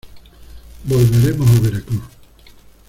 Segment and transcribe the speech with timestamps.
[0.83, 2.01] volveremos a Veracruz.